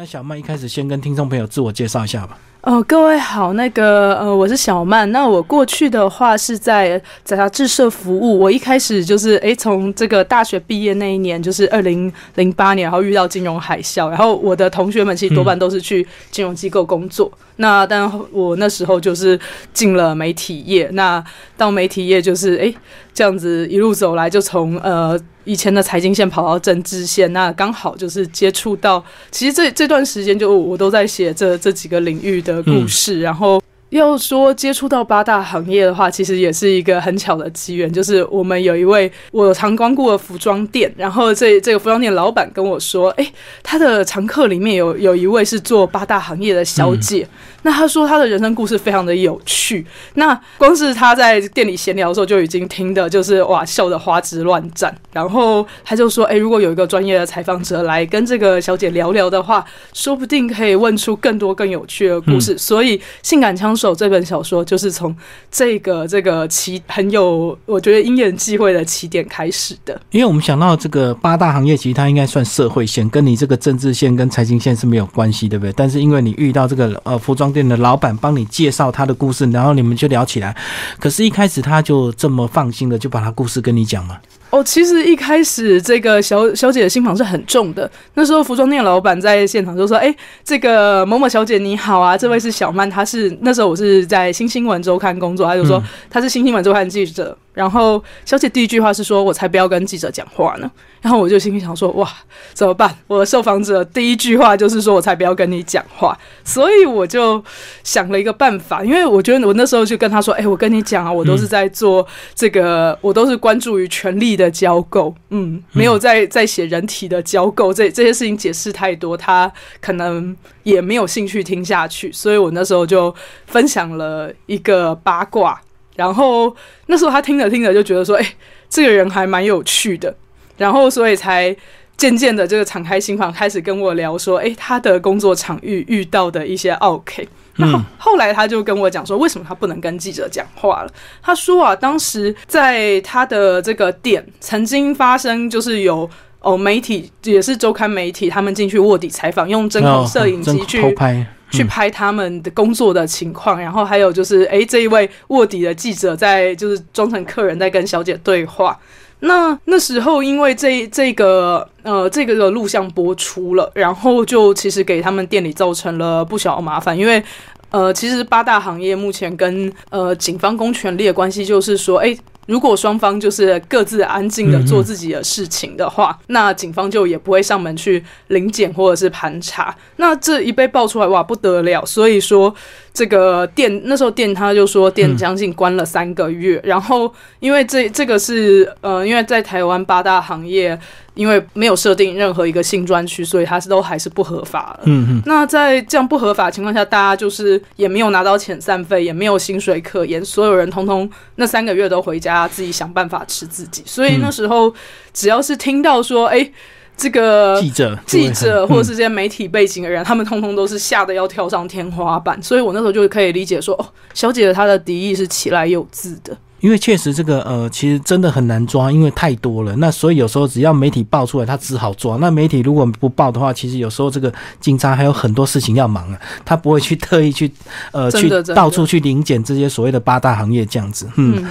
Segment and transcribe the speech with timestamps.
[0.00, 2.38] 那小麦一开始先跟听众朋友自我介绍一下吧。
[2.62, 5.10] 哦，各位好，那个呃，我是小曼。
[5.12, 8.36] 那我过去的话是在在杂志社服务。
[8.36, 17.30] 我一开始就是诶，从这个大学毕业那一年，就是二零零八年，然后遇到金融海啸，然后我的同学们其实多半都是去金融机构工作。
[17.60, 19.38] 那但我那时候就是
[19.72, 20.88] 进了媒体业。
[20.92, 21.24] 那
[21.56, 22.74] 到媒体业就是诶，
[23.14, 27.32] 这样子一路走来，就从呃以前的财经线跑到政治线。
[27.32, 29.02] 那刚好就是接触到，
[29.32, 32.40] 其实这这段时间就我都在写这这几个领域。
[32.56, 37.90] 的故事，然后要说接触到八大行业的话，其实也是一个很巧的机缘。
[37.90, 47.26] 就是我们有一位我常光顾的服装店，然后这这个服装店老板跟我说：“哎，他的常客里面有有一位是做八大行业的小姐。”
[47.62, 54.96] 那他说他的人生故事非常的有趣，那光是他在店里闲聊的时候就已经听的，就是哇笑得花枝乱颤。
[55.12, 62.56] 然后他就说，哎，如果有一个专业的采访者来跟这个小姐聊聊的话，说不定可以问出更多更有趣的故事。
[62.56, 65.14] 所以《性感枪手》这本小说就是从
[65.50, 70.00] 这个这个起很有我觉得因缘际会的起点开始的。
[70.12, 75.72] 因为我们想到这个八大行业，其实它应该算社会线，跟你这个政治线跟财经线是没有关系，对不对？
[75.72, 77.47] 但是因为你遇到这个呃服装。
[77.52, 80.56] 店的老板帮你介绍他的故事，然后你们就聊起来。
[80.98, 84.18] 可是，一开始他就这么放心的就把他故事跟你讲嘛？
[84.50, 87.90] 哦，其实一开始这个小小姐的心房是很重的。
[88.14, 100.70] 那时候服装店老板在现场就说：“哎，这个某某小姐你好啊，这位是小曼，她是那时候我是在新新闻周刊工作，她就说她是新新闻周刊记者。”然后小姐第一句话是说：“我才不要跟记者讲话呢。”
[101.02, 102.08] 然后我就心里想说：“哇，
[102.54, 102.96] 怎么办？
[103.08, 107.42] 我的受访者第一句话就是说我才不要跟你讲话。”所以我就
[107.82, 122.10] 想了一个办法，因为我觉得我那时候就跟他说：“哎，我跟你讲啊，我都是在做这个，我都是关注于权力的交构，嗯，没有在在写人体的交构，这这些事情解释太多，他可能也没有兴趣听下去。
[122.10, 123.14] 所以我那时候就
[123.46, 125.60] 分享了一个八卦。”
[125.98, 126.54] 然后
[126.86, 128.34] 那时候他听着听着就觉得说，哎，
[128.70, 130.14] 这个人还蛮有趣的，
[130.56, 131.54] 然后所以才
[131.98, 137.28] 渐渐的这个敞开心房，开始跟我聊说，哎，他的工作场域遇到的一些 OK。
[137.56, 140.90] 然后后来他就跟我讲说，为什么他不能跟记者讲话了？
[141.20, 146.08] 他说啊，当时在他的这个店曾经发生，就是有
[146.40, 151.26] 哦媒体也是周刊媒体，他们进去卧底采访，用真空摄影机去拍。
[151.50, 158.78] 去拍他们的工作的情况，然后还有就是，哎，这一位卧底的记者在就是装成客人在跟小姐对话。
[159.20, 167.22] 那那时候因为这这个呃这个的录像播出了，然后就其实给他们店里造成了不小麻烦，因为
[167.70, 172.16] 呃其实八大行业目前跟呃警方公权力的关系就是说，哎。
[172.48, 179.76] 如果双方就是各自安静的做自己的事情的话，那警方就也不会上门去临检或者是盘查。
[179.96, 181.84] 那这一被爆出来，哇，不得了！
[181.84, 182.54] 所以说。
[182.98, 190.76] 这个店那时候店他就说店将近关了三个月，然后因为这这个是呃因为在台湾八大行业
[191.14, 194.82] 因为没有设定任何一个新专区，所以它是都还是不合法的。
[194.86, 195.22] 嗯嗯。
[195.26, 203.84] 那在这样不合法情况下，大家就是也没有拿到遣散费，也没有薪水可言，所有人通通那三个月都回家自己想办法吃自己。
[203.86, 204.74] 所以那时候
[205.12, 206.50] 只要是听到说哎。
[206.98, 216.36] 这个记者、记者或者是这些媒体背景的人，他们通通都是吓得要跳上天花板，所以我那时候就可以理解说，哦，小姐她的敌意是起来有字的。
[216.60, 219.74] 因为确实这个呃，其实真的很难抓，因为太多了。
[219.76, 222.16] 那所以有时候只要媒体爆出来，他只好抓。
[222.16, 227.50] 那媒体如果不报的话，其实有时候这个警察还有很多事情要忙啊， 他不会去特意去
[227.92, 231.08] 呃去到处去临检这些所谓的八大行业这样子。
[231.16, 231.44] 嗯，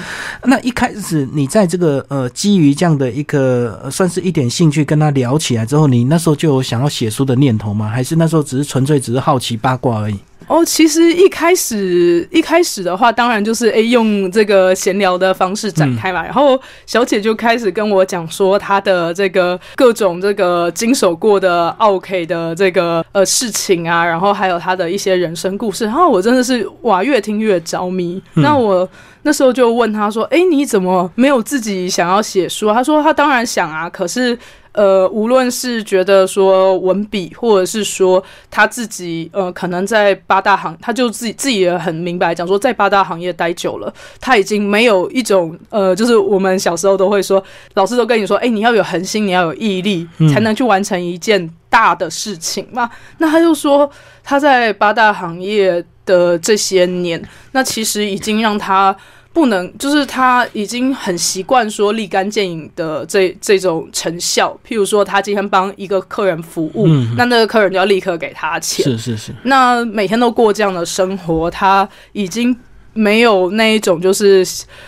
[0.43, 7.87] 那一开始你在这个呃基于这样的一个算是一点兴趣跟他聊起来之后，你那时候就有想要写书的念头吗？
[7.87, 10.19] 还是那时候只是纯粹只是好奇八卦而已？
[10.47, 16.23] 哦，其实一开始一开始的话，当然就是诶用这个闲聊的方式展开嘛。
[16.23, 25.83] 然后小姐就开始跟我讲说她的这个各种这个经手过的 OK 的这个呃事情啊，然后还有她的一些人生故事。
[25.83, 28.21] 然后我真的是哇，越听越着迷。
[28.35, 28.87] 那我
[29.23, 34.37] 那时候就问她说：“哎，你怎么没有自己想要写书？”她说：“她当然想啊，可是。”
[34.77, 43.91] 呃，无论是觉得说文笔，或者是说他自己，呃，可能在八大行，他就自己自己也很明白，讲说在八大行业待久了，
[44.21, 47.43] 他已经没有一种呃，就是我们小时候都会说，
[47.73, 52.87] 老师都跟你说，哎，你要有恒心，你要有毅力，才能去完成一件大的事情嘛。
[53.17, 53.89] 那他就说
[54.23, 57.19] 他在八大行业的这些年，
[57.51, 58.95] 那其实已经让他。
[59.37, 64.59] 不能，就是他已经很习惯说立竿见影的这这种成效。
[64.67, 68.83] 譬如说，他今天帮一个客人服务，那那个客人就要立刻给他钱。
[68.83, 69.31] 是是是。
[69.43, 72.57] 那每天都过这样的生活，他已经
[72.97, 74.45] 没有那一种就是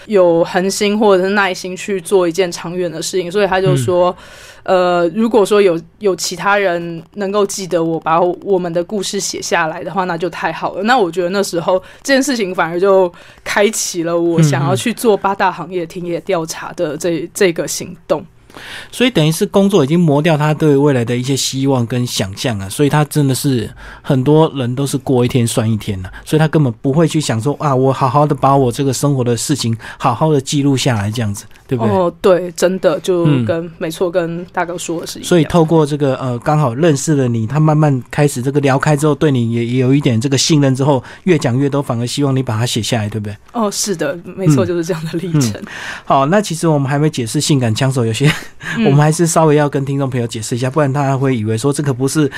[0.08, 4.16] 有恒心或者是耐心去做一件长远的事情，所以他就说。
[4.64, 10.84] 呃，如果说有有其他人能够记得我把我们的故事写下来的话，那就太好了。
[10.84, 13.12] 那我觉得那时候这件事情反而就
[13.44, 18.24] 开启了我想要去做八大行业田野调查的这这个行动。
[18.92, 23.70] 所以等于是工作已经磨掉他对未来的一些希望跟想象啊，所以他真的是
[24.02, 31.46] 很多人都是过一天算一天了，所以他根本不会去想说啊，我好好的把我这个生活的事情好好的记录下来这样子。
[31.70, 31.94] 对不对？
[31.96, 35.30] 哦，对，真的就跟没错，跟大哥说的是一样。
[35.30, 43.38] 所以透过这个呃，刚好认识了你，他慢慢开始这个聊开之后，对你也也有一点这个信任之后，越讲越多，反而希望你把它写下来，对不对？
[43.52, 45.62] 哦，是的，没错，就是这样的历程。
[46.06, 48.28] 好，那其实我们还没解释性感枪手，有些
[48.86, 52.32] 我们还是稍微要跟听众朋友解释一下，不然大家会以为说这个不是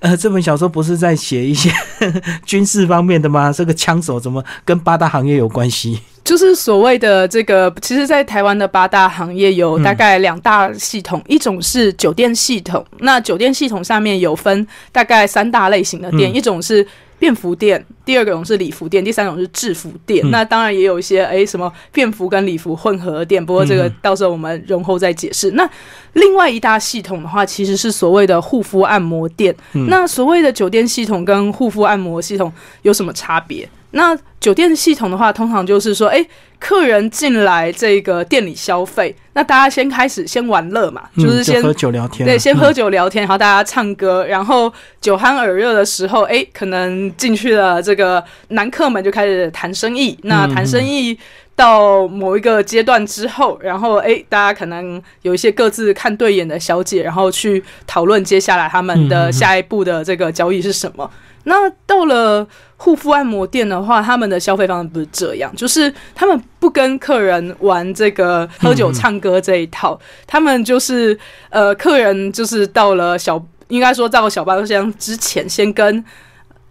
[0.00, 1.70] 呃，这本小说不是在写一些
[2.44, 3.52] 军事方面的吗？
[3.52, 6.00] 这个枪手怎么跟八大行业有关系？
[6.26, 16.84] 就是所谓的这个，其实，在台湾的八大行业有大概两大系统，一种是酒店系统，那酒店系统上面有分大概三大类型的店，一种是
[17.16, 20.28] 便服店，第二种是礼服店，第三种是制服店。
[20.32, 25.52] 那当然也有一些哎什么便服跟礼服混合店，不过这个到时候我们容后再解释。
[25.52, 25.68] 那
[26.14, 29.54] 另外一大系统的话，其实是所谓的护肤按摩店。
[29.88, 32.52] 那所谓的酒店系统跟护肤按摩系统
[32.82, 33.68] 有什么差别？
[33.92, 36.24] 那酒店系统的话，通常就是说，哎，
[36.58, 51.18] 客人进来这个店里消费，那大家先开始先玩乐嘛，就是先喝酒聊天，对，先喝酒聊天，然后大家唱歌，然后酒酣耳热的时候，哎，可能进去了这个男客们就开始谈生意，那谈生意
[51.56, 61.10] 到某一个阶段之后，然后哎，大家可能有一些各自看对眼的小姐，然后去讨论接下来他们的下一步的这个交易是什么。
[61.44, 71.16] 那到了护肤按摩店的话，他们的消费方式不是这样，就是他们不跟客人玩这个喝酒唱歌这一套，他们就是
[71.50, 76.04] 呃，客人就是到了小，应该说到小包厢之前，先跟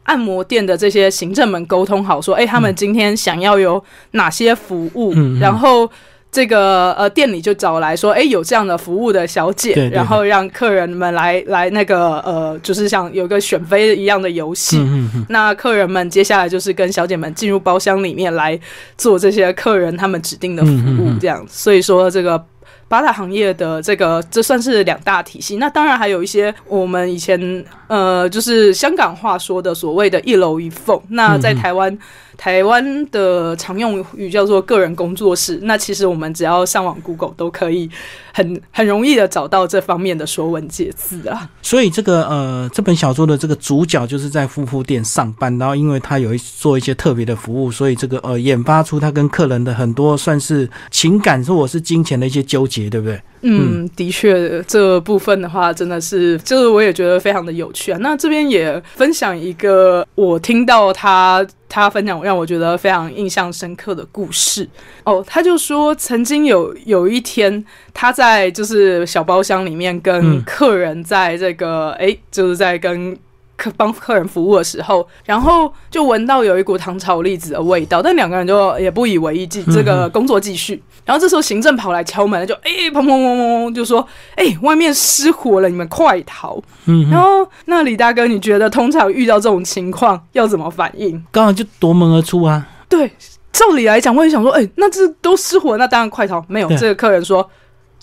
[0.05, 5.87] 按摩店的这些行政们沟通好，说，哎，他们今天想要有哪些服务，然后。
[6.31, 14.85] 这个呃，店里就找来说，哎，有这样的服务的小姐，然后让客人们来来那个呃，就是像有个选妃一样的游戏。
[15.29, 18.59] 那客人们接下来就是跟小姐们进入包厢里面来
[18.97, 21.41] 做这些客人他们指定的服务，这样。
[21.47, 22.45] 所以说这个。
[22.87, 25.57] 八大行业的这个，这算是两大体系。
[25.57, 31.01] 那当然还有一些我们以前呃，就是香港话说的所谓的一楼一凤。
[31.09, 31.97] 那在台湾，
[32.37, 35.59] 台湾的常用语叫做个人工作室。
[35.63, 37.89] 那其实我们只要上网 Google 都可以
[38.33, 41.49] 很很容易的找到这方面的说文解字啊。
[41.61, 52.85] 所以这个呃，这本小说的这个主角就是在护肤店上班，然后因为他有一做一些特别的服务，所以这个呃，研发出他跟客人的很多算是情感或者是金钱的一些纠结。
[52.85, 53.19] 对不对？
[53.41, 57.97] 嗯，的确，这部分的话，真的是，就是我也觉得非常的有趣啊。
[57.99, 64.65] 那这边也分享一个我听到他他分享让我觉得非常印象深刻的故事
[65.03, 65.21] 哦。
[65.27, 73.17] 他就说，曾经有有一天，他在就是小包厢里面跟客人在这个哎，就是在跟。
[73.57, 80.81] 客帮客人服务的时候，然后就闻到有一股糖炒栗子的味道，但两个人就也不以为意，继这个工作继续。
[81.05, 86.59] 然后这时候行政跑来敲门，就哎砰砰砰砰砰，就说哎外面失火了，你们快逃！
[86.85, 91.23] 嗯，然后那李大哥，你觉得通常遇到这种情况要怎么反应？
[91.31, 92.67] 刚好就夺门而出啊！
[92.89, 93.11] 对，
[93.53, 96.43] 照理来讲，我也想说，哎，那这都失火，那当然快逃。
[96.47, 97.47] 没有，这个客人说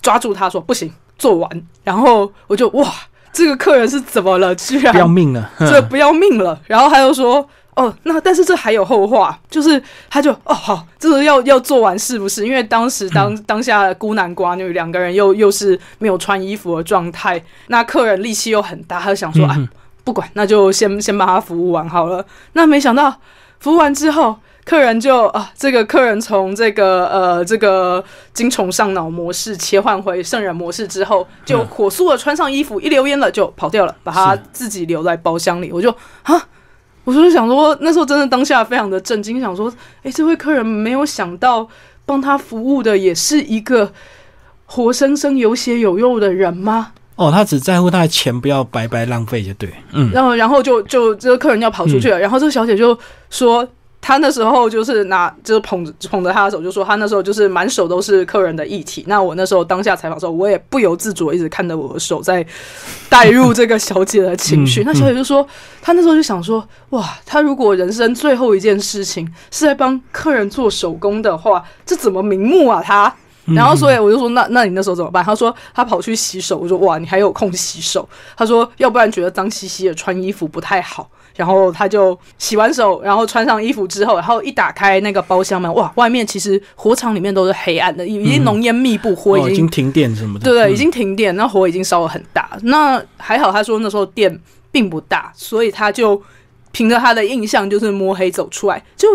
[0.00, 1.62] 抓住他说不行，做完。
[1.85, 2.87] 然后我就哇。
[3.33, 4.55] 这个客人是怎么了？
[4.55, 6.61] 居然不要命了， 这不要命了。
[6.67, 12.47] 然后他又说：“哦，那但是这还有后话，就是他就哦好，这个要要做完是不是？
[12.47, 19.57] 因为当时当当下孤男寡女两个人又又是没有穿衣服的状态，那客人力气又很大，他就想说啊，
[20.05, 22.25] 不管，那就先先把他服务完好了。
[22.53, 23.15] 那没想到
[23.59, 28.02] 服务完之后。”客人就啊，这个客人从这个呃这个
[28.33, 35.73] 精虫上脑模式切换回圣人模式之后，就火速的穿上衣服，一溜烟了就跑掉了，把他自己留在包厢里。
[35.73, 35.90] 我就
[36.23, 36.49] 啊，
[37.02, 39.71] 我就想说，那时候真的当下非常的震惊，想说，
[40.04, 41.69] 哎，这位客人没有想到
[42.07, 43.92] 帮他服务的也是一个
[44.66, 46.92] 活生生有血有肉的人吗？
[47.16, 52.97] 哦，他只在乎他的钱不要白白浪费就对，嗯，然后然后就就这个客人要跑出去了，然后这个小姐就
[53.28, 53.69] 说。
[54.02, 59.04] 他那时候就是拿，就是捧着捧着他的手，就说他那时候就是满手都是客人的液体。
[59.06, 62.44] 那我那时候当下采访的时候，我也不由自主一直看着我的手，在
[63.09, 64.82] 带入这个小姐的情绪。
[64.85, 65.47] 那小姐就说，
[65.80, 72.82] 她那时候就想说，哇，她如果人生最后一件事情是在帮客人做手工的话，这怎么瞑目啊？
[72.85, 73.14] 她。
[73.47, 75.23] 然后，所以我就说，那那你那时候怎么办？
[75.25, 76.56] 他说他跑去洗手。
[76.56, 78.09] 我说哇，你还有空洗手？
[78.37, 81.11] 他说要不然觉得脏兮兮的，穿衣服不太好。
[81.37, 90.45] 然后他就洗完手，然后穿上衣服之后，然后一打开那个包厢门，哇，外面其实火场里面都是黑暗的，已经浓烟密布，火已经停电什么的。
[90.45, 92.51] 对对，已经停电，那火已经烧得很大。
[92.62, 96.21] 那还好，他说那时候电并不大，所以他就
[96.71, 99.09] 凭着他的印象，就是摸黑走出来，就。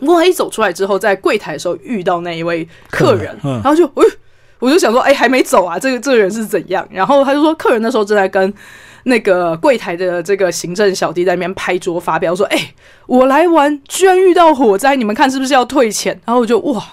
[0.00, 4.04] 摸黑走出来之后，在柜台的时候遇到那一位客人，然后就，哎，
[4.58, 6.86] 我就想说，哎，还没走啊，这个这个人是怎样？
[6.90, 8.52] 然后他就说，客人那时候正在跟
[9.04, 12.74] 那个柜台的这个行政小弟在那边拍桌发飙，说，哎，
[13.06, 16.20] 我来玩，居然遇到火灾，你们看是不是要退钱？
[16.24, 16.84] 然后我就，哇。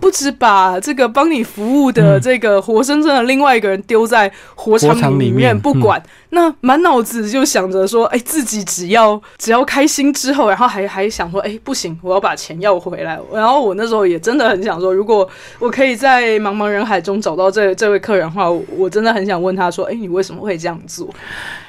[0.00, 6.02] 不止把这个帮你服务的这个活生生的另外一个人丢在火场里面不管，
[6.34, 13.18] 那满脑子就想着说，哎，自己只要只要开心之后，然后还还想说，哎，不行，我要把钱要回来。
[13.32, 15.26] 然后我那时候也真的很想说，如果
[15.58, 21.08] 我可以在茫茫人海中找到这这位客人的话，我真的很想问他说，哎，你为什么会这样做？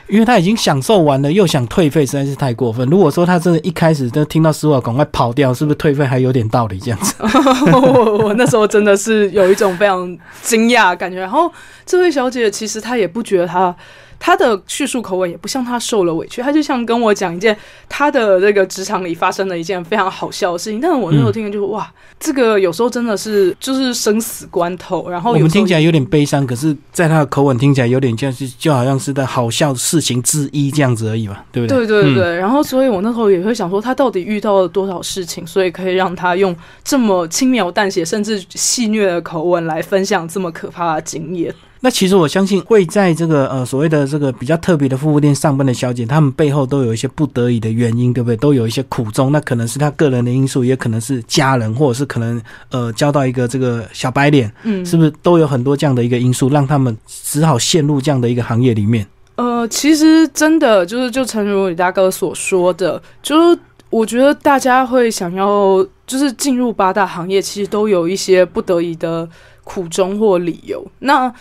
[0.07, 2.87] 因为他已经享受完了，又想退费，实在是太过分。
[2.89, 6.79] 如果说他真的一开始就听到师傅赶快跑掉，是不是退费还有点道理？
[6.79, 7.15] 这样子，
[8.21, 11.19] 我那时候真的是有一种非常惊讶感觉。
[11.19, 11.51] 然后
[11.85, 13.75] 这位小姐其实她也不觉得她。
[14.19, 17.55] 他的叙述口吻也不像他受了委屈，他就像跟我讲一件
[17.89, 20.81] 他的这个职场里发生的一件非常好笑的事情。
[20.81, 25.09] 但是我那时候听了就是哇，这个有时候真的是就是生死关头。
[25.09, 31.85] 然后我们听起来有点悲伤，可是在他的口吻听起来有点像是就好像是在好笑事情之一这样子而已嘛，对不对？
[31.85, 32.35] 对对对。
[32.37, 41.53] 然后所以我那时候也会想说，他到底遇到了多少事情，所以可以让他用这么轻描淡写甚至戏谑的口吻来分享这么可怕的经验。
[41.85, 48.35] 那其实我相信会在这个呃所谓的这个比较特别的服务店上班的小姐，她们背后都有一些不得已的原因，对不对？
[48.37, 49.31] 都有一些苦衷。
[49.31, 59.05] 那可能是她个人的因素，也可能是家人，或者是可能呃交到一个这个小白脸，嗯，是不是都有很多这样的一个因素，让他们只好陷入这样的一个行业里面？
[59.35, 63.59] 呃，其实真的就是就诚如李大哥所说的，就是
[63.91, 69.29] 我觉得大家会想要就是进入八大行业，其实都有一些不得已的
[69.63, 70.83] 苦衷或理由。
[70.97, 71.31] 那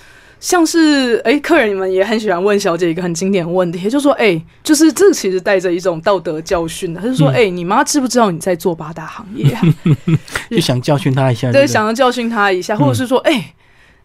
[0.45, 9.51] 像是哎，客人你们也很喜欢问小姐一个很经典的问题，就说哎，就是这其实带着一种道德教训的，他就说哎，你妈知不知道你在做八大行业？
[9.55, 9.63] 啊
[10.53, 13.55] 就想教训他一下，对，想要教训他一下，或者是说哎。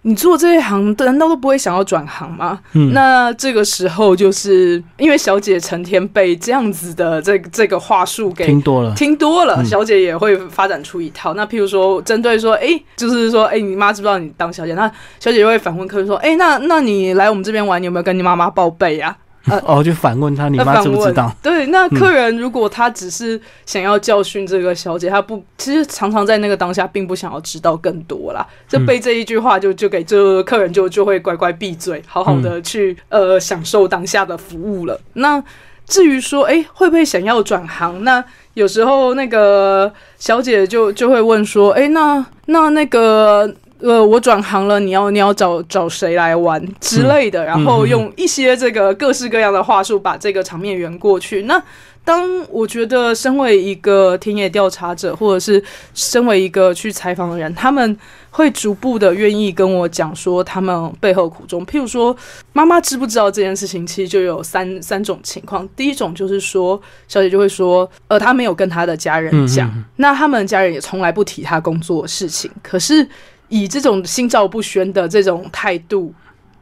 [0.04, 2.60] 你做这一行，难道都不会想要转行吗？
[2.94, 11.34] 那这个时候，就是因为小姐成天被这样子的这这个话术给听多了，听多了，小姐也会发展出一套。
[11.34, 14.74] 那譬如说，针对说，哎，就是说，哎，你妈知不知道你当小姐？
[14.74, 14.90] 那
[15.20, 19.02] 小姐就会反问客人说，哎，那那你来我们这边玩，你有没有跟你妈妈报备
[19.50, 19.64] 呀？
[19.66, 21.32] 哦，就反问他，你妈知不知道？
[21.42, 28.46] 对，那客人如果他只是想要教训这个小姐，他不，其实常常在那个当下并不想要知道更多啦。
[28.68, 35.00] 就被这一句话就就给这客人就就会乖乖闭嘴，好好的去呃享受当下的服务了。
[35.14, 35.44] 那
[35.86, 38.04] 至于说，哎，会不会想要转行？
[38.04, 43.54] 那有时候那个小姐就就会问说，哎，那那那个。
[43.82, 51.44] 呃，我转行了，你要你要找找谁来玩之类的，然后用一些这个各式各样的话术把这个场面圆过去。
[51.44, 51.62] 那
[52.04, 57.96] 当我觉得身为一个田野调查者，或者是身为一个去采访的人，他们
[58.32, 61.66] 会逐步的愿意跟我讲说他们背后苦衷。
[61.66, 62.16] 譬如说，
[62.52, 63.86] 妈妈知不知道这件事情？
[63.86, 65.68] 其实就有三三种情况。
[65.76, 73.08] 第一种就是说，小姐就会说，呃，她没有跟她的家人讲，那他们家人也从来不提她工作的事情，可是。
[73.50, 76.14] 以这种心照不宣的这种态度，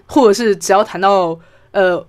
[0.05, 1.37] 或者是只要谈到
[1.71, 2.05] 呃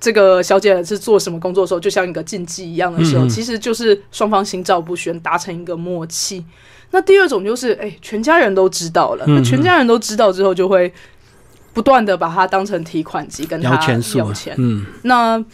[0.00, 6.44] 这个小姐是做什么工作的时候，就像一个禁忌一样的时候，其实就是双方心照不宣，达成一个默契。
[6.90, 10.92] 那第二种就是，哎，全家人都知道了，那全家人都知道之后，就会
[11.72, 13.74] 不断的把它当成提款机跟他
[14.16, 14.54] 要钱。
[14.58, 15.44] 嗯，那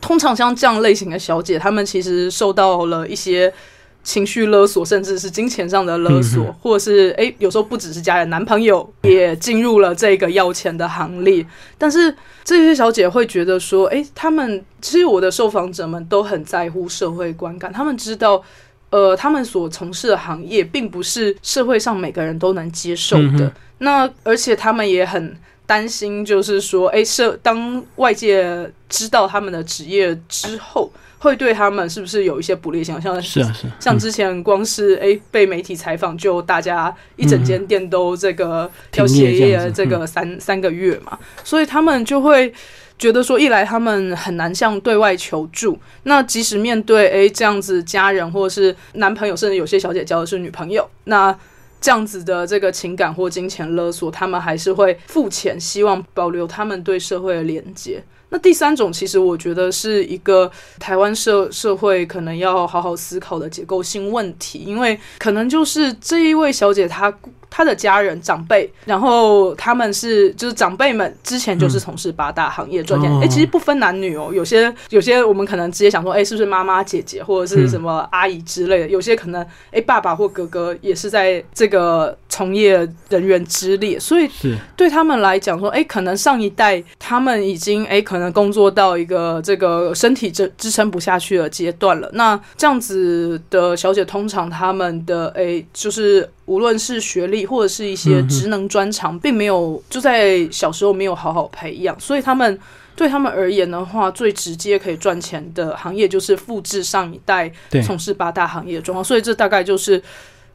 [0.00, 3.52] 通常像这样类型的小姐，她们其实受到了一些。
[4.02, 11.46] 情绪勒索，甚至是金钱上的勒索，或者是哎，有时候不只是家人，男朋友也进入了这个要钱的行列。
[11.76, 12.14] 但是
[12.44, 18.42] 这些小姐会觉得说，哎，他们其实我的受访者们都很在乎社会观感，他们知道，
[18.90, 23.52] 呃，他们所从事的行业并不是社会上每个人都能接受的。
[23.78, 25.36] 那而且他们也很。
[25.66, 30.90] 担心，就是说，哎，社当外界知道他们的职业之后，
[31.20, 33.22] 会对他们是不是有一些不利想象？
[33.22, 33.68] 是啊，是。
[33.78, 42.52] 像之前光是哎被媒体采访，就大家一整间店都这个要歇业这个三三个月嘛，所以他们就会。
[43.00, 51.34] 觉得说，一来他们很难向对外求助，那即使面对诶这样子家人或者是男朋友，甚至有些小姐交的是女朋友，那
[51.80, 58.04] 这样子的这个情感或金钱勒索，他们还是会付钱，希望保留他们对社会的连接。
[58.30, 67.12] 那第三种，其实我觉得是一个台湾社社会可能要好好思考的结构性问题，因为可能就是这一位小姐她。
[67.52, 78.88] 他的家人长辈，然后他们是就是长辈们之前就是从事八大行业赚钱，哎，其实不分男女哦，有些有些我们可能直接想说，哎，是不是妈妈姐姐或者是什么阿姨之类的？
[78.88, 84.26] 有些可能哎，爸爸或哥哥也是在这个从业人员之列，所以
[84.74, 92.08] 对他们来讲说，哎，可能上一代他们已经哎，可能工作到一个这个身体支支撑不下去的阶段了。
[92.14, 97.40] 那这样子的小姐，通常他们的哎，就是无论是学历。
[97.50, 102.56] 或者是一些职能专长，并没有就在小时候没有好好培养，所以他们
[102.94, 107.50] 对他们而言的话，最直接可以赚钱的行业就是复制上一代
[107.84, 109.02] 从事八大行业的状况。
[109.02, 110.00] 所以这大概就是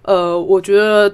[0.03, 1.13] 呃，我觉得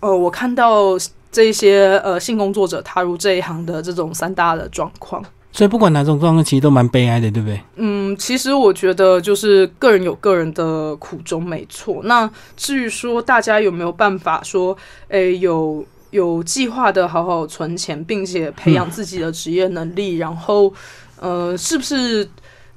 [0.00, 0.96] 呃，我看到
[1.30, 5.24] 这些呃性工作者踏入这一行的这种三大的状况。
[5.50, 7.60] 所以不管哪种状况，其实都蛮悲哀的，对不对？
[7.76, 12.00] 嗯，其实我觉得就是个人有个人的苦衷，没错。
[12.04, 14.76] 那至于说大家有没有办法说，
[15.08, 20.72] 诶，有有计划的好好存钱，并且培养自己的职业能力，然后，
[21.18, 22.28] 呃，是不是？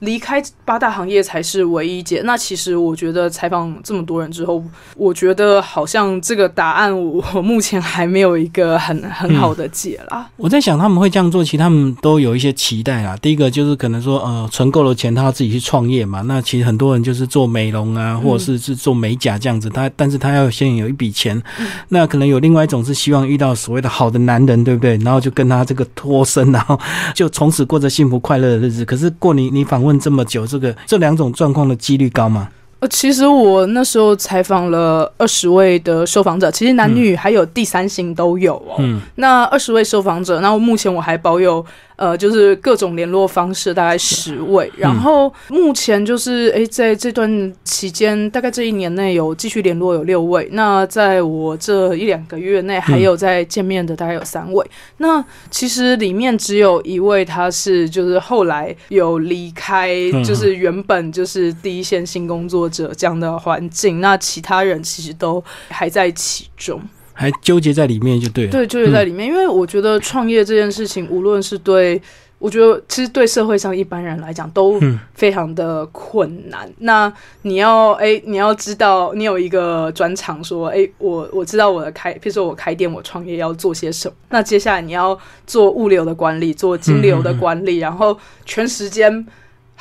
[0.02, 2.22] 离开八大行业才是唯一解。
[2.26, 4.64] 那其实我觉得采访这么多人之后，
[4.96, 10.28] 我觉得好像这个答案我目前还没有一个很很好的解啦。
[10.38, 13.16] 我在想他们会这样做，其实他们都有一些期待啦。
[13.22, 16.22] 第一个就是可能说，呃，存够了钱，他要自己去创业嘛。
[16.22, 19.70] 那其实很多人就是做美容啊，或者是是做美甲这样子。
[19.70, 21.40] 他但是他要先有一笔钱。
[21.90, 24.98] 那可能有另外一种是希望遇到所谓的好的男人，对不对？
[25.04, 26.80] 然后就跟他这个脱身，然后
[27.14, 28.84] 就从此过着幸福快乐的日子。
[28.84, 29.91] 可是过你你访问。
[30.00, 32.50] 这么久，这个这两种状况的几率高吗？
[32.80, 38.76] 呃，其实我那时候采访了二十位的受访者，其实男女还有第三性都有哦。
[38.80, 41.66] 嗯，那二十位受访者，那目前我还保有。
[42.02, 44.72] 呃，就是各种联络方式，大概十位。
[44.76, 50.50] 然后目前就是，哎，在这段期间，大概这一年内有继续联络有六位。
[50.54, 54.66] 那在我这一两个月内，还有在见面的大概有三位。
[54.98, 59.94] 那其实里面只有一位，他是就是后来有离开，
[60.26, 64.02] 就是原本就是第一线性工作者这样的环境。
[64.02, 66.82] 那其他人其实都还在其中。
[67.22, 72.02] 还纠结在里面就对了，对，纠结在里面，因为我觉得创业这件事情，无论是对，
[72.40, 74.80] 我觉得其实对社会上一般人来讲都
[75.14, 76.68] 非常的困难。
[76.80, 84.16] 那你要哎，你要知道，你有一个专长，说哎，我我知道我的开，比如说我开店，我创业要做些什么。
[84.30, 89.24] 那接下来你要做物流的管理，做金流的管理，然后全时间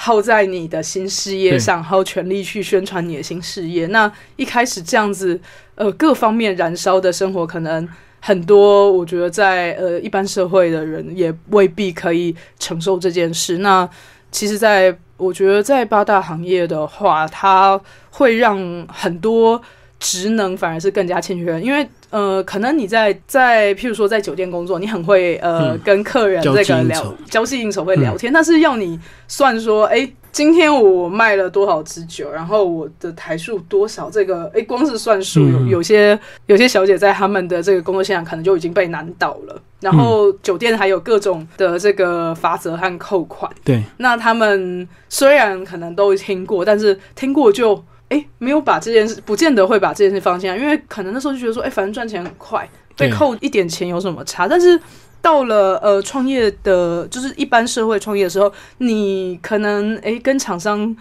[0.02, 3.86] 耗在你的新事业上，还有全力去宣传你的新事业。
[3.88, 5.38] 那一开始这样子。
[5.74, 7.88] 呃，各方面燃烧的生活可能
[8.20, 13.58] 很多，我觉得在呃一般社会的人也未必可以承受这件事。
[13.58, 13.88] 那
[14.30, 18.58] 其实，在我觉得在八大行业的话，它会让
[18.92, 19.62] 很多
[20.00, 30.10] 职能反而是更加欠缺，因为呃，可能你在在譬如说在酒店工作，你很会呃跟客人这个聊交际应酬会聊天，但是要你算说哎。
[30.32, 34.08] 今天我卖了多少支酒，然后我的台数多少？
[34.08, 39.60] 这个哎，光是算数，有有些有些小姐在他们的这个工作现场可能就已经被难倒了。
[39.80, 43.50] 然后酒店还有各种的这个罚则和扣款。
[43.64, 54.46] 对，那他们虽然可能都听过，但是听过就哎没有把这件事，不见得会把这件事放下，因为可能那时候就觉得说，哎，反正赚钱很快，被扣一点钱有什么差？
[54.46, 54.78] 但是。
[55.22, 60.96] 到了呃创业的，就是一般社会创业的时候，你可能哎跟厂商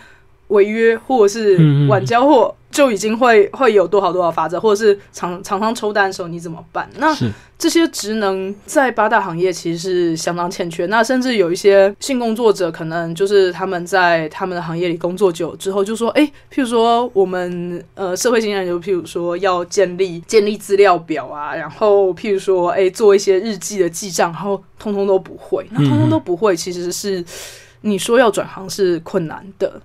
[0.49, 2.53] 违约或者是晚交货。
[2.71, 6.87] 就已经会会有多少多少法则，或者是厂厂商抽单的时候你怎么办？
[6.97, 7.13] 那
[7.57, 10.85] 这些职能在八大行业其实是相当欠缺。
[10.85, 25.65] 那甚至有一些性工作者，可能就是他们在他们的行业里工作久之后，就说：“哎，譬如说我们呃社会新人，就譬如说要建立建立资料表啊，然后譬如说哎做一些日记的记账，然后通通都不会。
[25.71, 27.25] 那通通都不会，其实是。
[27.81, 29.81] 你说要转行是困难的。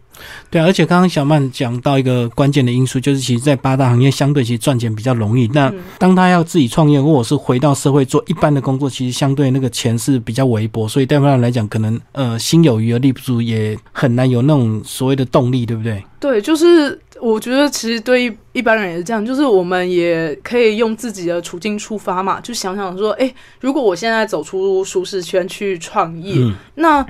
[0.49, 5.49] 对，而且刚刚小曼讲到一个关键的因素，就是其实，在八大行业相对其实赚钱比较容易。
[5.49, 16.01] 那当他要自己创业，或者是回到社会做一般的工作，其实相对那个钱是比较微薄，所以对他来讲，可能呃心有余而力不足，也很难有那种所谓的动力，对不对？
[16.21, 26.37] 对，就是我觉得其实对一一般人也是这样，就是我们也可以用自己的处境出发嘛，就想想说，哎，如果我现在走出舒适圈去创业，
[26.77, 27.05] 那。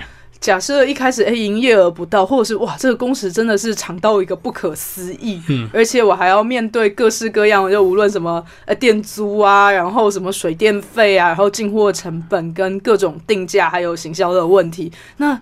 [0.44, 15.40] 假设一开始哎营业额不到，或者是哇这个工时真的是长到一个不可思议，嗯，而且我还要面对各式各样，就无论什么呃店租啊，然后什么水电费啊，然后进货成本跟各种定价还有行销的问题，那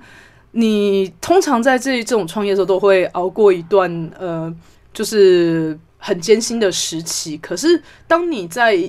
[0.53, 4.55] 你通常在这这种创业的时候都会熬过一段呃
[4.95, 8.89] 就是很艰辛的时期，可是当你在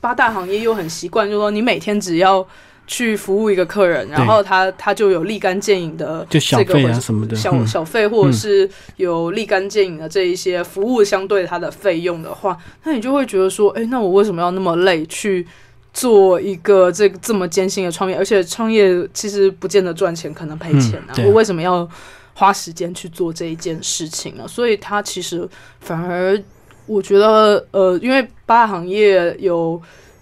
[0.00, 2.46] 八大行业又很习惯，就说你每天只要。
[2.88, 15.46] 去服务一个客人，然后他他就有立竿见影的就小费啊什么的小小费，或者是有立竿见影的这一些服务相对他的费用的话，那你就会觉得说，哎，那我为什么要那么累去
[15.92, 18.16] 做一个这这么艰辛的创业？
[18.16, 21.12] 而且创业其实不见得赚钱，可能赔钱啊！
[21.26, 21.86] 我为什么要
[22.32, 24.48] 花时间去做这一件事情呢？
[24.48, 25.46] 所以他其实
[25.80, 26.42] 反而
[26.86, 29.78] 我觉得，呃，因为八大行业有。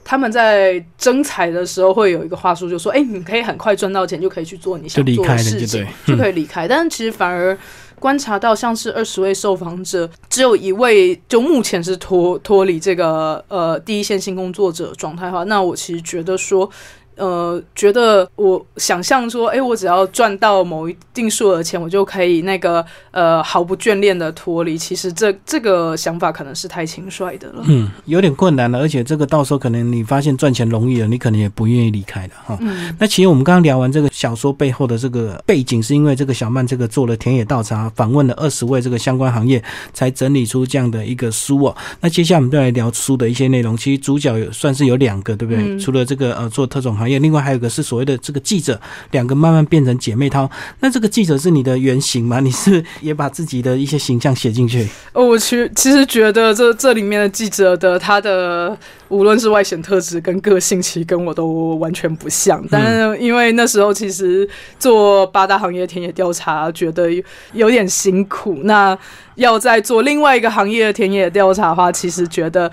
[0.08, 7.58] 他们在征才的时候会有一个话术，就说：“哎，你可以很快赚到钱，就可以去做你想做的事情，就可以离开。”但是其实反而
[7.98, 16.70] 观察到，像是二十位受访者，只有一位就目前是脱脱离这个呃第一线性工作者状态的话，那我其实觉得说。
[17.16, 24.76] 呃，觉得我想象说，哎，我只要赚到某一定数额钱，我就可以那个呃毫不眷恋的脱离。
[24.76, 27.64] 其实这这个想法可能是太轻率的了。
[27.66, 32.58] 嗯，有点困难了，而且这个到时候可能你发现赚钱容易了，你可能也不愿意离开的哈。
[32.60, 32.94] 嗯。
[32.98, 41.74] 那其实我们刚刚聊完这个小说背后的这个背景，是因为这个小曼这个做了田野调查，访问了二十位这个相关行业，才整理出这样的一个书哦。
[42.02, 43.74] 那接下来我们就来聊书的一些内容。
[43.74, 45.78] 其实主角有算是有两个，对不对？
[45.78, 47.05] 除了这个呃做特种行。
[47.06, 50.50] 另外还有一个是所谓的这个记者，两个慢慢变成姐妹淘。
[50.80, 52.40] 那这个记者是你的原型吗？
[52.40, 54.86] 你是 也把自己的一些形象写进去？
[55.12, 58.76] 哦，我其其实觉得这这里面的记者的他的
[59.08, 62.62] 无论是外显特质跟个性，其实跟我都完全不像。
[62.70, 67.08] 但是因为那时候其实做八大行业田野调查，觉得
[67.52, 68.60] 有点辛苦。
[68.64, 68.96] 那
[69.36, 72.70] 要再做另外一个行业的田野调查的话，其实觉得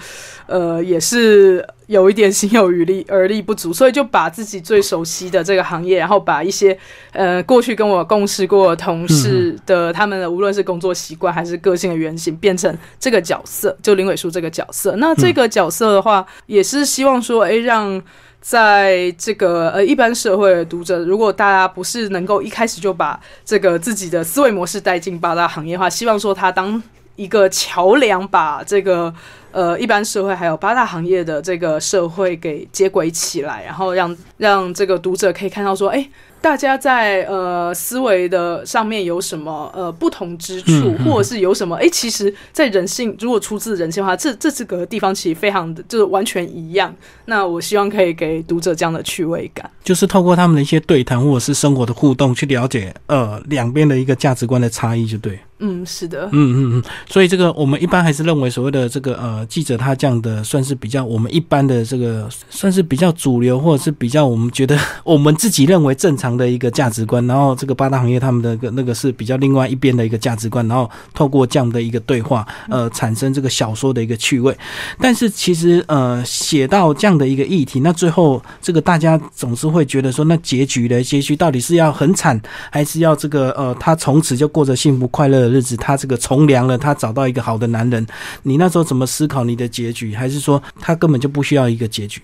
[0.48, 1.66] 呃也是。
[1.94, 6.76] 有一点心有余力而力不足，所以就把自己最熟悉的这个行业，然后把一些
[7.12, 14.96] 呃过去跟我共事过同事的他们的无论是工作习惯还是个性的原型，变成这个角色，就林伟书这个角色。
[14.98, 18.02] 那这个角色的话，也是希望说，哎，让
[18.42, 26.82] 在这个呃一般社会的读者，如果大家不是能够一开始就把这个自己的思维模式带进八大行业的话，希望说他当
[27.16, 29.14] 一个桥梁，把这个。
[29.54, 36.10] 呃，一般社会还有八大行业的这个社会给接轨起来，然后让让这个读者可以看到说，哎。
[36.44, 41.78] 大家在呃思维的上面有什么呃不同之处，或者是有什么？
[41.78, 46.94] 哎，其实，在人性如果出自人性的话，这这这个地方其实非常的就是完全一样。
[47.28, 55.40] 那我希望可以给读者这样的趣味感，就是透过他们的一些对谈或者是生活的互动，去了解呃两边的一个价值观的差异，就对。
[55.60, 56.28] 嗯，是的。
[56.34, 56.84] 嗯嗯嗯。
[57.08, 66.34] 所以这个我们一般还是认为所谓的这个呃记者他这样的算是比较我们一般的这个算是比较主流，或者是比较我们觉得 我们自己认为正常。
[66.34, 74.58] 的一个价值观，然后这个八大行业他们的个那个是比较另外一边的一个价值观，然后透过这样的一个对话，呃，产生这个小说的一个趣味。
[75.00, 88.04] 但是其实呃，写到这样的一个议题，那最后这个大家总是会觉得说，那结局的结局到底是要很惨，还是要这个呃，他从此就过着幸福快乐的日子，他这个从良了，他找到一个好的男人？
[88.42, 90.14] 你那时候怎么思考你的结局？
[90.14, 92.22] 还是说他根本就不需要一个结局？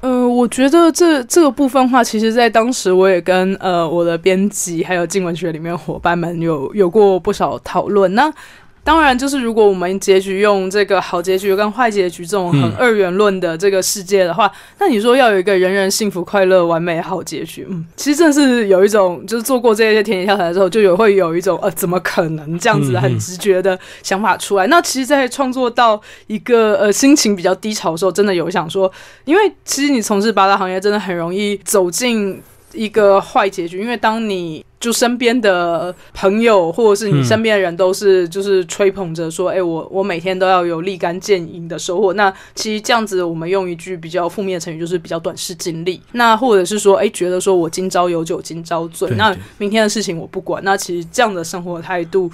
[0.00, 8.12] 呃，我觉得这这个部分话，其实，在当时我也跟呃我的编辑还有静文学里面伙伴们有有过不少讨论。
[8.14, 8.28] 那
[8.84, 24.66] 当然，就是如果我们结局用这个好结局跟坏结局这种很二元论的这个世界的话，那你说要有一个人人幸福、快乐、完美好结局，嗯，其实真的是有一种，就是做过这些田野调查之后，就有会有一种呃，怎么可能这样子很直觉的想法出来？
[24.66, 28.90] 那其实，在创作到一个呃心情比较低潮的时候，真的有想说，
[29.24, 32.42] 因为其实你从事八大行业，真的很容易走进
[32.72, 34.64] 一个坏结局，因为当你。
[34.82, 42.12] 就身边的朋友或者是你身边的人都是就是吹捧着说，哎，我我每天都要有立竿见影的收获。
[42.14, 46.00] 那其实这样子，我们用一句比较负面的成语，就是比较短视经历。
[46.10, 50.60] 那或者是说，哎，觉得说我今朝有酒今朝醉，那明天的事情我不管。
[50.64, 52.28] 那其实这样的生活态度。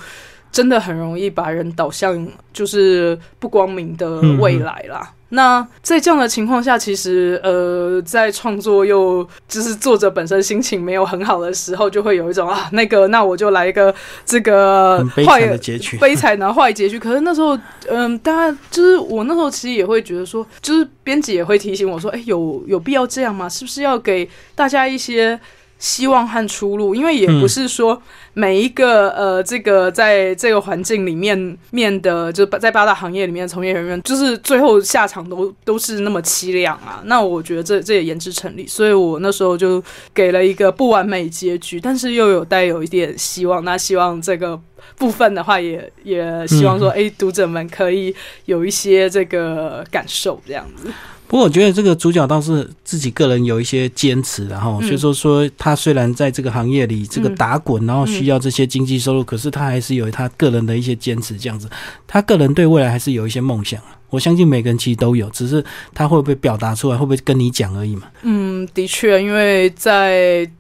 [0.51, 5.13] 真的很容易把人导向就是不光明的未来啦。
[5.31, 16.99] 那在这样的情况下，其实呃，在创作又就是作者本身心情没有很好的时候，就会有一种啊，那个那我就来一个这个坏的结局， 悲惨的坏结局。
[16.99, 17.59] 可是那时候，
[17.91, 23.47] 嗯，大家就是我那时候其实也会觉得说，就是编辑也会提醒我说，哎，有有必要这样吗？
[23.47, 25.39] 是不是要给大家一些？
[25.79, 28.01] 希望和出路，因为也不是说
[28.35, 37.01] 每一个呃，这个在这个环境里面面的，就在八大行业里面从业人员，就是最后下场都都是那么凄凉啊。
[37.05, 43.65] 那我觉得这这也言之成立，所以我那时候就给了一个不完美结局，但是又有带有一点希望。
[43.65, 44.61] 那希望这个
[44.97, 48.15] 部分的话，也也希望说，哎，读者们可以
[48.47, 50.91] 有一些这个感受，这样子。
[51.29, 61.69] 不过我觉得这个主角倒是自己个人有一些坚持，然后所以说说他虽然在这个行业里这个打滚，然后需要这些经济收入，可是他还是有他个人的一些坚持，这样子，
[62.07, 63.79] 他个人对未来还是有一些梦想。
[64.09, 65.63] 我相信每个人其实都有，只是
[65.93, 68.05] 他会不会表达出来，会不会跟你讲而已嘛。
[68.23, 70.51] 嗯，的确，因为在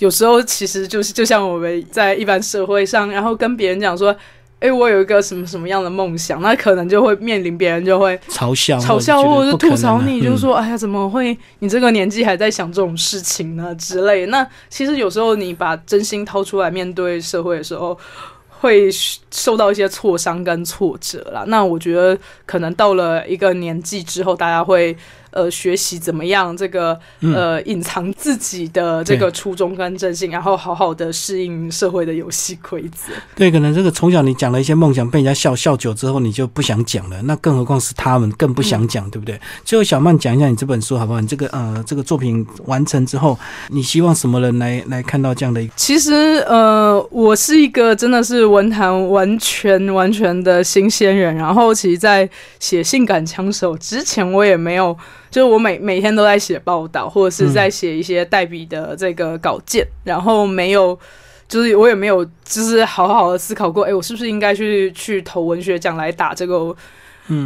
[0.00, 4.14] 有时候其实就是就像我们在一般社会上，然后跟别人讲说。
[4.60, 13.74] 哎，我有一个什么什么样的梦想，那可能就会面临别人就会嘲笑、嘲笑或者是吐槽你，就是说，哎呀，怎么会你这个年纪还在想这种事情呢？
[13.76, 14.26] 之类。
[14.26, 17.98] 那其实有时候你把真心掏出来面对社会的时候，
[18.48, 18.90] 会
[19.30, 21.44] 受到一些挫伤跟挫折啦。
[21.46, 24.96] 那我觉得可能到了一个年纪之后，大家会。
[25.30, 26.56] 呃，学习怎么样？
[26.56, 33.12] 这个呃，隐藏自己的这个初衷跟真心，然后好好的适应社会的游戏规则。
[33.36, 37.20] 对，可能这个从小你讲了一些梦想，被人家笑笑久之后，你就不想讲了。
[37.22, 39.40] 那更何况是他们更不想讲，对不对？
[39.64, 41.20] 最后，小曼讲一下你这本书好不好？
[41.20, 43.38] 你这个呃，这个作品完成之后，
[43.68, 45.60] 你希望什么人来来看到这样的？
[45.76, 51.34] 其实呃，我是一个真的是文坛完全完全的新鲜人。
[51.36, 54.96] 然后，其实，在写性感枪手之前，我也没有。
[55.30, 60.98] 就是我每每天都在写报道，或者是在写一些代笔的这个稿件，然后没有，
[61.48, 66.74] 就是我也没有，就是好好的思考过，哎，我是不是应该去去投文学奖来打这个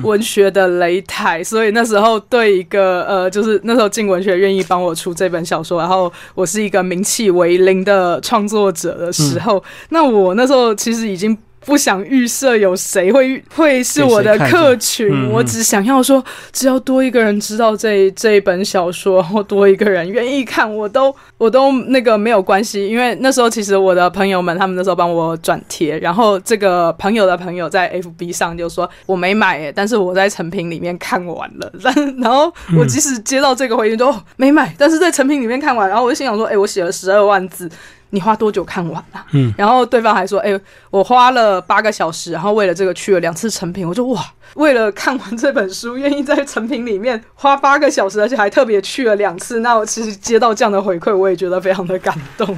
[0.03, 1.45] 文学的擂台？
[1.45, 11.37] 所以那时候对一个呃，就是那时候进文学愿意帮我出这本小说，然后我是一个名气为零的创作者的时候，那我那时候其实已经。
[11.65, 16.23] 不想预设有谁会会是我的客群，我只想要说，
[16.53, 22.87] 只要多一个人知道这这一本小说，或多一个人愿意看，我都我都那个没有关系。
[22.89, 31.73] 因为那时候其实我的朋友们，他们那时候帮我转贴，然后这个朋友的朋友在 FB 上就说我没买，但是我在成品里面看完了。
[31.81, 37.71] 然 然后我即使接到这个回应，都没买，但是在成品里面看完，然后我就心想说，哎，我写了十二万字。
[38.15, 39.27] 你花多久看完啊？
[39.33, 40.59] 嗯，然后对方还说：“哎，
[40.91, 44.25] 我花了八个小时，然后为了这个去了两次成品。”我就哇，
[44.55, 49.59] 为了看完这本书，愿意在成品里面花八个小时，而且还特别去了两次。
[49.61, 52.57] 那我其实接到这样的回馈，我也觉得非常的感动。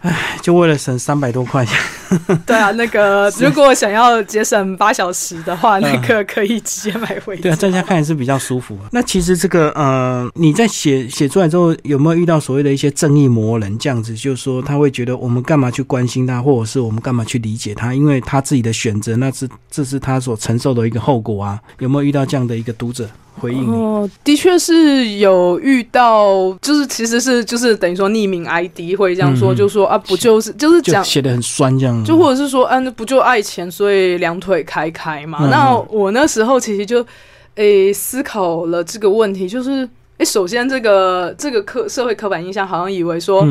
[0.00, 1.76] 唉，就为了省三百多块钱。
[2.46, 7.36] 对啊，那个 如果想要节省八小时的话，那个可以直接买回。
[7.36, 8.78] 对啊，在家看也是比较舒服。
[8.92, 14.14] 那其实这个呃，你在写写出来之后，有没有遇到所谓的一些正义魔人这样子？
[14.14, 17.92] 就是说他会觉得我们干嘛去关心他，或者是我们干嘛去理解他？
[17.92, 21.60] 因为他自己的选择，那是这是他所承受的一个后果啊。
[21.80, 23.08] 有没有遇到这样的一个读者？
[23.38, 35.48] 回应哦，的确是有遇到，就是其实是就是等于说匿名 ID 会这样说，就说啊，不就是就是讲写的很酸这样，就或者是说啊，那不就爱钱，所以两腿开开嘛。
[35.48, 37.06] 那我那时候其实就
[37.54, 43.46] 诶思考了这个问题，就是诶，首先这个这个刻社会刻板印象好像以为说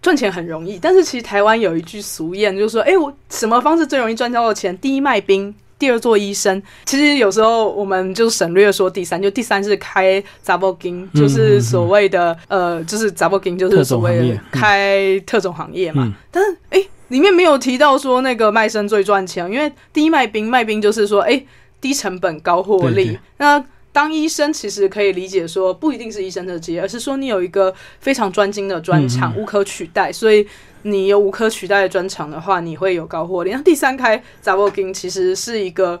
[0.00, 4.76] 赚钱很容易，但是其实台湾有一句俗谚，就是说诶，我什么方式最容易赚到钱？
[4.78, 5.54] 第一卖冰。
[5.82, 16.14] 第二做医生，其实有时候我们就省略说第三，就第三是开杂包金，就是所谓的呃，就是杂包金，就是所谓的开特种行业嘛。
[16.30, 21.44] 但是哎，里面没有提到说那个卖身最赚钱，因为第一卖兵，卖兵就是说哎，
[21.80, 23.18] 低成本高获利。
[23.38, 30.46] 那当医生其实可以理解说，不一定是医生的职业，而是说你有一个非常专精的专长，无可取代，所以。
[30.82, 33.50] 你有无可取代的专长的话，你会有高获利。
[33.50, 36.00] 那第三开 z a v o g i n 其实是一个，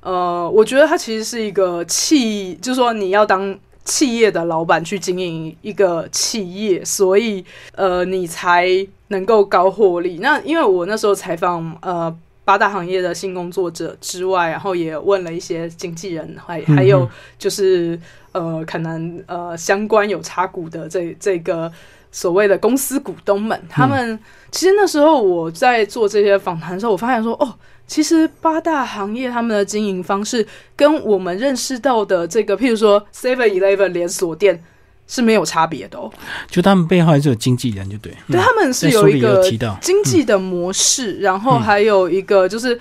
[0.00, 8.68] 呃，我觉得它其实是一个企，就是说你要当企业的老板去经营一个企业，所以呃，你才
[9.08, 10.18] 能够高获利。
[10.20, 12.12] 那因为我那时候采访呃
[12.44, 17.08] 八大行业的性工作者之外，然后也问了一些经纪人，还还有
[17.38, 17.98] 就是
[18.32, 21.70] 呃，可能呃相关有插股的这这个
[22.10, 24.18] 所谓的公司股东们，他们
[24.50, 27.54] 其实那时候我在做这些访谈的时候，我发现说哦。
[27.88, 34.60] 其实八大行业他们的经营方式跟我们认识到的这个，譬如说 Seven Eleven 连锁店
[35.06, 36.10] 是没有差别的哦。
[36.50, 38.12] 就他们背后还是有经纪人，就对。
[38.28, 39.40] 对，他们是有一个
[39.80, 42.76] 经济的模式，然后还有一个就是，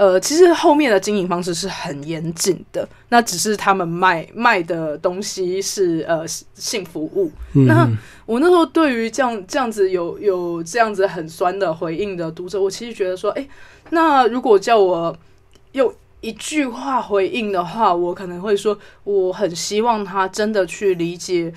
[0.00, 2.88] 呃，其实后面的经营方式是很严谨的。
[3.10, 7.30] 那只是他们卖卖的东西是呃性服务。
[7.52, 7.86] 那
[8.24, 13.46] 我那时候对于这样这样子有有这样子很酸的回应的读者，我其实觉得说，哎。
[13.90, 15.14] 那如果叫我
[15.72, 21.52] 用一句话回应的话，我可能会说，我很希望他真的去理解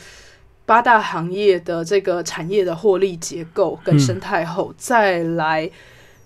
[0.66, 5.72] 八大行业的这个产业的获利结构跟生态后，再来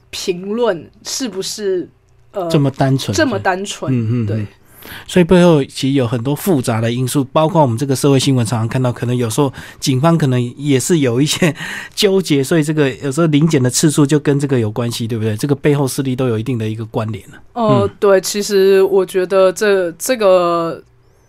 [0.09, 1.87] 评论是不是
[2.31, 4.45] 呃这么单纯，这么单纯，嗯嗯，对。
[5.05, 11.53] 所以背后其实有很多复杂的因素，包括我们这个社会新闻常常看到，可能有时候警方可能也是有一些
[11.93, 15.35] 纠结，所以这个有时候临检的次数就跟这个有关系，对不对？
[15.35, 17.37] 这个背后势力都有一定的一个关联了。
[17.51, 20.81] 哦，对，其实我觉得这这个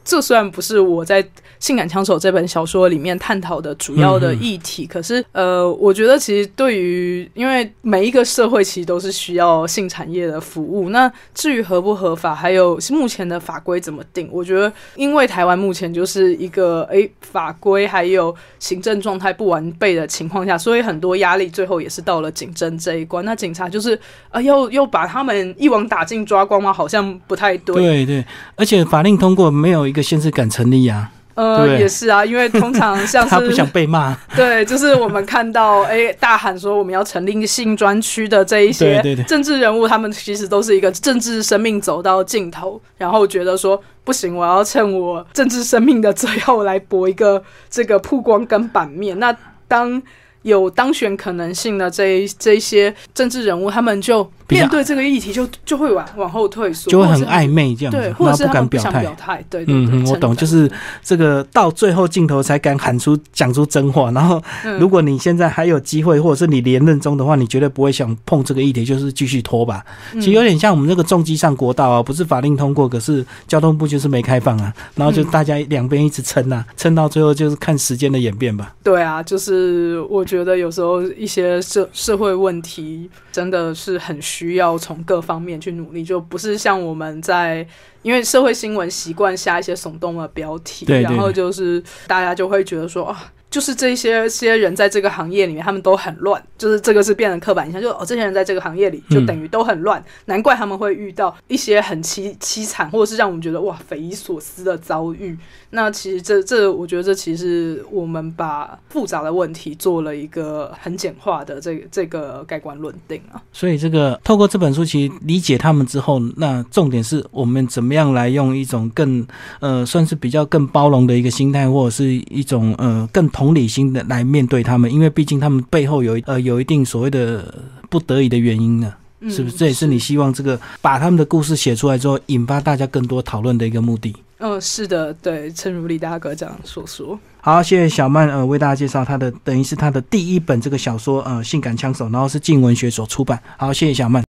[0.09, 1.23] 这虽然不是我在。
[1.67, 10.91] 《性感枪手》这本小说里面探讨的主要的议题，可是呃，我觉得其实对于，因为每一个社会其实都是需要性产业的服务。
[10.91, 23.25] 那至于合不合法，还有目前的法规怎么定，我觉得因为台湾目前就是一个诶法规还有行政状态不完备的情况下，所以很多压力最后也是到了警政这一关。
[23.25, 23.99] 那警察就是
[24.31, 26.73] 啊，要要把他们一网打尽抓光吗？
[26.73, 27.75] 好像不太对。
[27.75, 31.11] 对对，而且法令通过没有一个限制敢成立啊。
[31.35, 49.17] 呃，也是啊，因为通常像是 他不想被骂，对，就是我们看到哎大喊说我们要成立性专区的这一些政治人物，他们其实都是一个政治生命走到尽头，然后觉得说不行，我要趁我政治生命的最后来搏一个这个曝光跟版面。
[49.21, 49.33] 那
[49.69, 50.03] 当
[50.49, 54.29] 有当选可能性的这一这一些政治人物，他们就。
[54.51, 59.03] 面对这个议题，就就会往往后退缩，就会很暧昧这样子，或者是不敢表态。
[59.03, 60.71] 表态对，嗯，我懂，就是
[61.05, 64.11] 这个到最后镜头才敢喊出讲出真话。
[64.13, 64.43] 然后，
[64.81, 69.85] 如果你现在还有机会，或者是你连任中的话，你绝对不会想碰这个议题，就是继续拖吧。
[70.15, 74.73] 其实有点像我们这个重机上国道啊，不是法令通过，可是交通部就是没开放啊。
[74.95, 78.75] 然后就大家两边一直撑啊，撑到最后就是看时间的演变吧。
[78.83, 84.49] 对啊，就是我觉得有时候一些社社会问题真的是很需。
[84.49, 87.67] 需要从各方面去努力，就不是像我们在
[88.03, 93.31] 因为社会新闻习惯下一些耸动的标题，然后就是大家就会觉得说啊。
[93.51, 96.43] 就是这些些人在这个行业里面，他们都很乱。
[96.59, 105.39] 就是这个是变成刻板印象，就哦，这些人在这个行业里就等于都很乱，难怪他们会遇到一些很凄凄惨，或者是让我们觉得哇匪夷所思的遭遇。
[105.71, 113.41] 那其实这这，我觉得这其实我们把复杂的问题做了一个很简化的这这个盖棺论定啊。
[113.53, 119.27] 所以这个透过这本书，其实理解他们之后，那重点是我们怎么样来用一种更
[119.61, 123.27] 呃，算是比较更包容的一个心态，或者是一种呃更。
[123.39, 127.55] 同理心的来面对他们，因为毕竟他们背后有呃有一定所谓的
[127.89, 128.93] 不得已的原因呢，
[129.31, 129.57] 是不是？
[129.57, 134.13] 这也是你希望这个把他们的故事写出来之后，引发大家更多讨论的一个目的。
[134.41, 137.17] 嗯，是的，对，正如李大哥这样所说。
[137.41, 143.41] 好，谢谢小曼呃为大家介绍他的等于是他的第一本这个小说呃性感枪手，然后是静文学所出版。
[143.57, 144.25] 好，谢谢小曼。